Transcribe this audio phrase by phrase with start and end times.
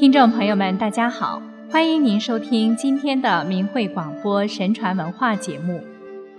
[0.00, 5.78] 听众朋友们，大家好，欢迎您收听今天的明慧广播神传文化节目。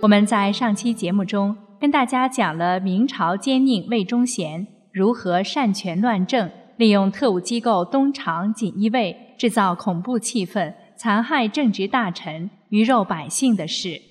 [0.00, 14.02] 我们在上期节目中跟大家讲了明朝奸佞魏忠贤如何擅权乱政，利用特务机构东厂锦衣卫制造恐怖气氛，残害正直大臣、鱼肉百姓的事。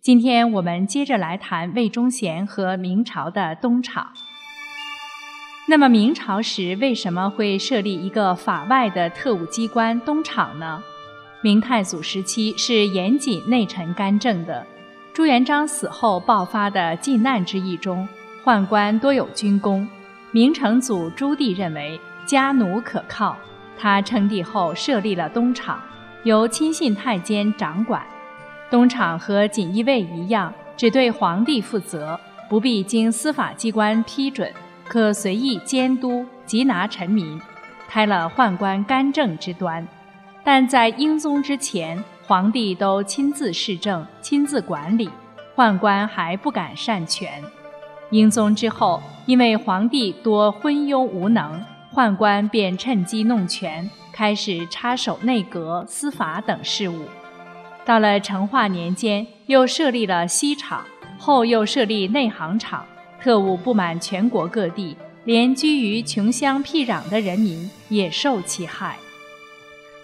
[0.00, 4.06] 今天我们接着来谈魏忠贤和明朝的东厂。
[5.70, 10.82] 那么明朝时为什么会设立一个法外的特务机关东厂呢？
[11.42, 14.66] 明太祖时期是严谨内臣干政的，
[15.12, 18.08] 朱元璋死后爆发的靖难之役中，
[18.42, 19.88] 宦官多有军功。
[20.32, 23.36] 明成祖朱棣认为家奴可靠，
[23.78, 25.80] 他称帝后设立了东厂，
[26.24, 28.04] 由亲信太监掌管。
[28.68, 34.52] 东厂和锦衣卫一样，只对皇帝负责，不必经司法机关批准。
[34.90, 37.40] 可随意监督缉拿臣民，
[37.88, 39.86] 开了宦官干政之端。
[40.42, 45.08] 但在英宗之前，皇帝都亲自施政、亲自管理，
[45.54, 47.40] 宦官还不敢擅权。
[48.10, 57.04] 英宗之后，因为皇帝多昏庸无能，宦官便趁机弄权，开始插手内阁、司法等事务。
[57.84, 60.84] 到了成化年间，又设立了西厂，
[61.16, 62.84] 后又设立内行厂。
[63.22, 68.96] 特务布满全国各地，连居于穷乡僻壤的人民也受其害。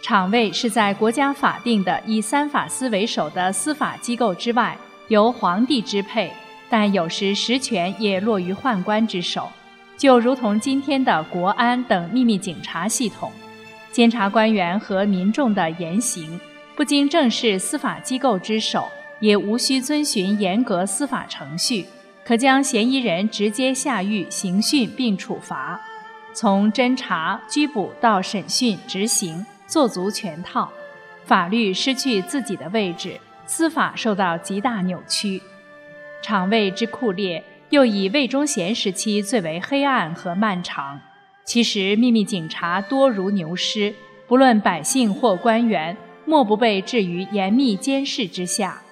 [0.02, 4.76] 厂卫是在国家法定的以三法司为首的司法机构之外，
[5.08, 6.30] 由皇帝支配，
[6.70, 9.48] 但有时实权也落于宦官之手。
[9.96, 13.32] 就如同今天的国安等秘密警察系统，
[13.90, 16.38] 监察官员和民众的言行，
[16.76, 18.86] 不经正式司法机构之手，
[19.20, 21.86] 也无需遵循严格司法程序。
[22.26, 25.80] 可将嫌疑人直接下狱刑讯并处罚，
[26.32, 30.68] 从侦查、拘捕到审讯、执行，做足全套。
[31.24, 35.40] 法律失去自己的位置，司法受到极大扭曲。
[36.20, 41.00] 场位之酷烈，又以魏忠贤时期最为黑暗和漫长。
[41.44, 43.94] 其实秘密警察多如牛尸，
[44.26, 48.82] 不论百姓或官员，莫不被置于严密监视之下。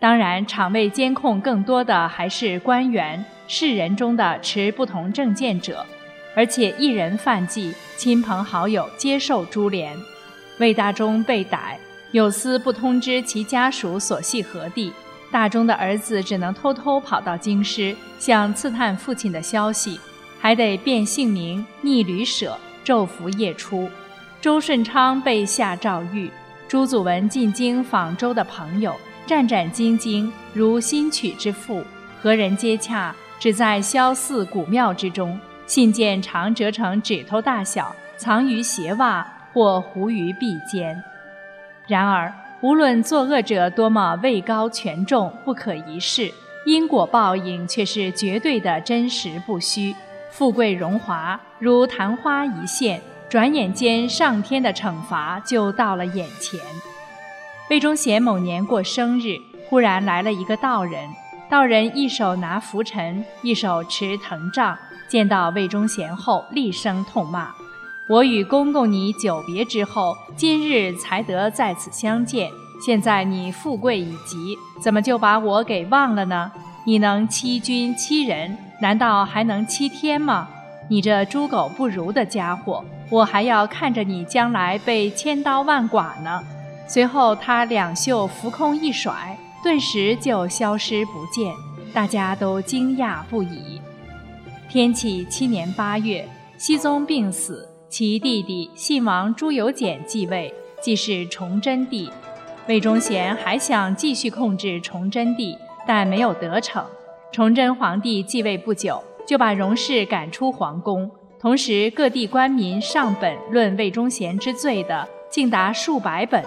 [0.00, 5.84] 当然，厂卫监控更多的还是官员、士人中的持不同政见者，
[6.34, 9.94] 而且一人犯忌，亲朋好友接受株连。
[10.58, 11.78] 魏大忠被逮，
[12.12, 14.90] 有司不通知其家属所系何地，
[15.30, 20.00] 大忠的儿子只能偷偷跑到京师，想刺探父亲的消息，
[20.40, 23.86] 还得变姓名、逆旅舍，昼伏夜出。
[24.40, 26.30] 周顺昌被下诏狱，
[26.66, 28.96] 朱祖文进京访周的朋友。
[29.30, 31.84] 战战兢兢，如新娶之妇，
[32.20, 35.38] 和人接洽，只在萧寺古庙之中。
[35.66, 41.00] 信件常折成指头大小，藏于鞋袜或糊于臂间。
[41.86, 46.28] 然而，无论作恶者多么位高权重、不可一世，
[46.66, 49.94] 因果报应却是绝对的真实不虚。
[50.32, 56.58] 富贵荣华如昙花一现，转眼间上天的惩罚就到了眼前。
[57.70, 59.36] 魏忠贤某年过生日，
[59.68, 61.08] 忽然来了一个道人。
[61.48, 64.76] 道人一手拿拂尘，一手持藤杖。
[65.06, 67.52] 见到魏忠贤后，厉声痛骂
[68.10, 72.50] ：“我与公公你久别之后，今日才得在此相见。
[72.84, 76.50] 现在你富贵已极，怎么就把我给忘了呢？
[76.84, 80.48] 你能欺君欺人，难道还能欺天吗？
[80.88, 86.42] 你这猪狗不如的家伙，我还要看着你将来被千刀万剐呢！”
[86.92, 91.54] 随后，他两袖浮空一甩，顿时就消失不见，
[91.94, 93.80] 大家都惊讶不已。
[94.68, 96.28] 天启七年八月，
[96.58, 100.52] 熹宗病死，其弟弟信王朱由检继位，
[100.82, 102.10] 即是崇祯帝。
[102.66, 106.84] 魏忠贤还想继续控制崇祯帝，但没有得逞。
[107.30, 111.08] 崇祯皇帝继位不久，就把荣氏赶出皇宫，
[111.38, 116.44] 同时各地官民上本论魏忠贤之罪的，竟达数百本。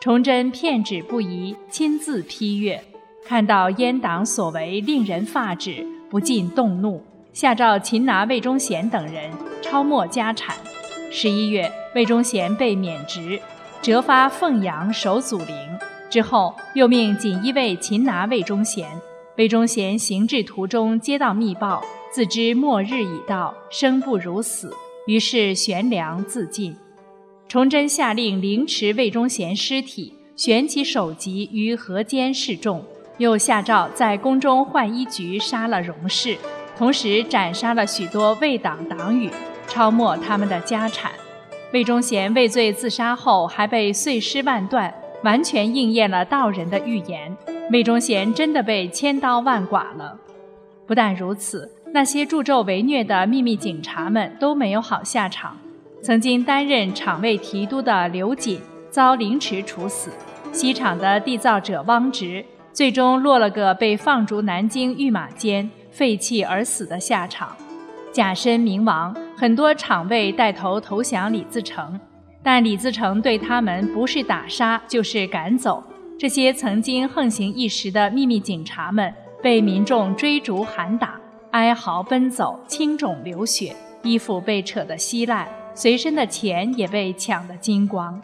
[0.00, 2.82] 崇祯片纸不移，亲自批阅，
[3.22, 7.04] 看到阉党所为令人发指，不禁动怒，
[7.34, 9.30] 下诏擒拿魏忠贤等人，
[9.60, 10.56] 抄没家产。
[11.10, 13.38] 十一月，魏忠贤被免职，
[13.82, 15.54] 折发凤阳守祖陵。
[16.08, 18.88] 之后，又命锦衣卫擒拿魏忠贤。
[19.36, 24.72] 魏忠贤行至途中，接到密报，自知末日已到，生不如死，
[25.06, 26.74] 于是悬梁自尽。
[27.50, 32.80] 崇祯下令凌迟魏忠贤尸体，悬其首级于河间示众，
[33.18, 36.38] 又下诏在宫中浣衣局杀了荣氏，
[36.78, 39.28] 同时斩杀了许多魏党党羽，
[39.66, 41.10] 抄没他们的家产。
[41.72, 44.94] 魏忠贤畏罪自杀后，还被碎尸万段，
[45.24, 47.36] 完全应验了道人的预言。
[47.72, 50.16] 魏忠贤真的被千刀万剐了。
[50.86, 55.58] 不但如此，那些助纣为虐的秘密警察们都没有好下场。
[56.02, 58.60] 曾经担任厂卫提督的刘瑾
[58.90, 60.10] 遭凌迟处死，
[60.50, 67.54] 西厂的缔造者汪直最终落了个被放逐南京御马监废弃而死的下场。
[68.10, 72.00] 假身冥王，很多厂卫带头投降李自成，
[72.42, 75.84] 但李自成对他们不是打杀就是赶走。
[76.18, 81.20] 这些曾经横行一时的秘密警察们，被民众追逐喊打，
[81.50, 88.20] 哀嚎奔走，青肿流血，衣服被扯得稀烂，随身的钱也被抢得精光。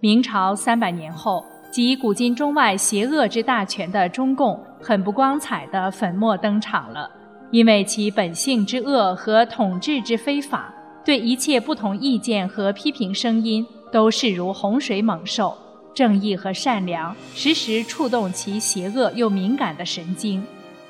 [0.00, 7.10] 明朝三百年后，集古今中外邪恶之大权的中共，很不光彩的粉墨登场了。
[7.50, 10.74] 因为其本性之恶和统治之非法，
[11.04, 15.56] 对一切不同意见和批评声音都视如洪水猛兽。
[15.94, 20.44] 正义和善良时时触动其邪恶又敏感的神经，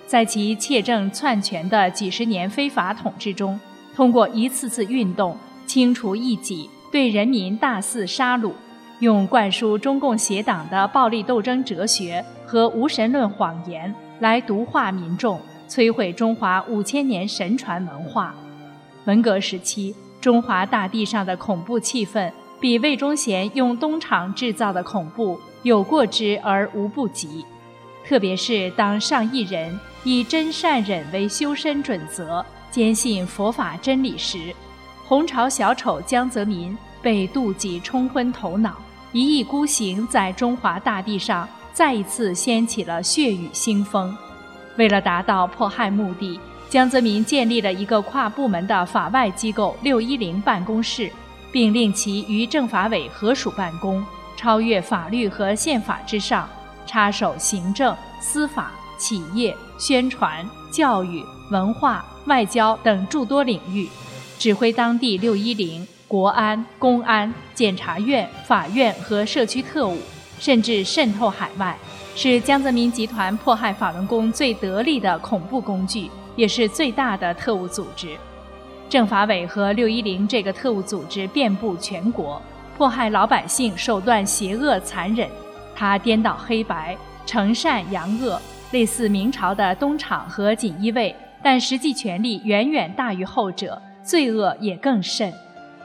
[0.07, 3.61] 在其窃政篡权的几十年非法统治中，
[3.95, 8.53] 通过一次次运动清除异己，对人民大肆杀戮，
[9.01, 15.41] 用灌输中共邪党的暴力斗争哲学和无神论谎言来毒化民众。
[15.67, 18.35] 摧毁中华五千年神传文化。
[19.07, 22.31] 文革时期，中华大地上的恐怖气氛，
[22.61, 27.45] 比魏忠贤用东厂制造的恐怖有过之而无不及。
[28.07, 34.55] 特别是当上亿人以真善忍为修身准则，坚信佛法真理时，
[35.07, 38.77] 红潮小丑江泽民被妒忌冲昏头脑，
[39.13, 44.17] 一意孤行，在中华大地上再一次掀起了血雨腥风。
[44.77, 46.41] 为了达到迫害目的，
[46.71, 51.13] 江泽民建立了一个跨部门的法外机构“六一零办公室”，
[51.53, 54.03] 并令其与政法委合署办公，
[54.37, 56.49] 超越法律和宪法之上，
[56.87, 63.87] 插手行政、司法、企业、宣传、教育、文化、外交等诸多领域，
[64.39, 69.99] 指挥当地“六一零”国安、公安、检察院、法院和社区特务，
[70.39, 71.77] 甚至渗透海外。
[72.17, 78.17] 是江泽民集团迫害法轮功最得力的恐怖工具，也是最大的特务组织。
[78.89, 82.41] 政法委和六一零这个特务组织遍布全国，
[82.77, 85.29] 迫害老百姓手段邪恶残忍。
[85.75, 86.97] 他颠倒黑白，
[87.27, 88.41] 惩善扬恶，
[88.71, 95.33] 类似明朝的东厂和锦衣卫，但实际权力远远大于后者，罪恶也更甚。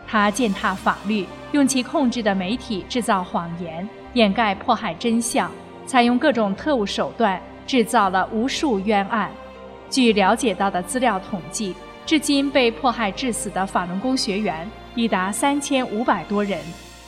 [0.06, 5.50] 他践踏法律，用其控制的媒体制造谎言，掩盖迫害真相。
[5.86, 9.32] 采用各种特务手段，制造了无数冤案。
[9.90, 11.76] 据了解到的资料统计，
[12.06, 16.60] 至今被迫害致死的法轮功学员已达三千五百多人，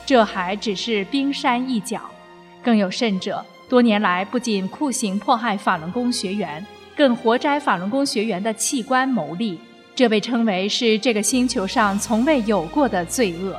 [0.06, 2.00] 这还只是冰山一角。
[2.62, 6.64] 更有甚者，多年来不仅酷刑迫害法轮功学员，
[6.96, 9.60] 更活摘法轮功学员的器官牟利，
[9.94, 13.56] 这被称为是这个星球上从未有过的罪恶。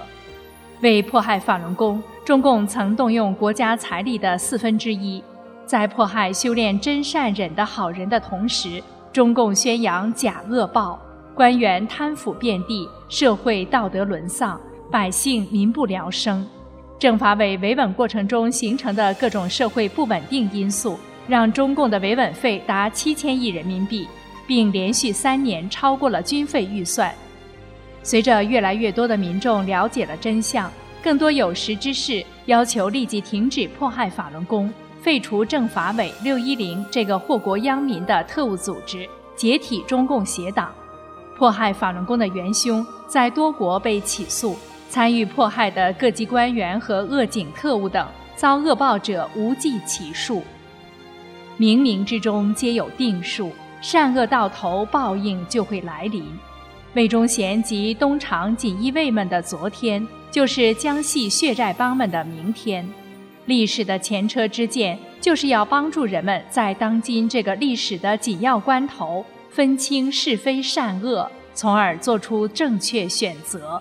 [0.82, 2.02] 为迫害法轮功。
[2.26, 5.22] 中共曾动用国家财力的四分之一，
[5.66, 8.82] 在迫害修炼真善忍的好人的同时，
[9.12, 10.98] 中共宣扬假恶报，
[11.36, 14.58] 官员贪腐遍地，社会道德沦丧，
[14.90, 16.48] 百姓民不聊生。
[16.98, 24.08] 政法委维稳过程中形成的各种社会不稳定因素，让中共的维稳费达七千亿人民币，
[24.48, 27.14] 并连续三年超过了军费预算。
[28.02, 30.72] 随着越来越多的民众了解了真相。
[31.04, 34.72] 更多有识之士要求立即停止迫害法轮功，
[35.02, 40.74] 废除政法委六一零这个祸国殃民的特务组织，解体中共邪党。
[41.38, 44.56] 迫害法轮功的元凶在多国被起诉，
[44.90, 48.08] 参与迫害的各级官员和恶警特务等
[48.38, 50.42] 遭恶报者无计其数。
[51.60, 53.52] 冥冥之中皆有定数，
[53.84, 56.26] 善恶到头，报应就会来临。
[56.96, 60.04] 魏忠贤及东厂锦衣卫们的昨天。
[60.32, 62.84] 就是江西血债帮们的明天，
[63.46, 73.80] 历史的前车之鉴，就是要帮助人们在当今这个历史的紧要关头分清是非善恶，从而做出正确选择。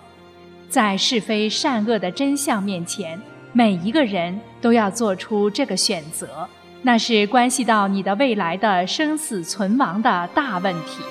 [0.69, 3.19] 在是非善恶的真相面前，
[3.55, 6.47] 每一个人都要做出这个选择，
[6.83, 11.03] 那是关系到你的未来的生死存亡的大问题。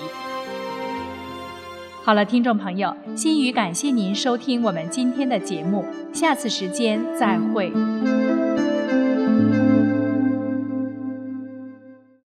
[2.03, 7.71] 好了，听众朋友，心语感谢您收听我们今天的节目，下次时间再会。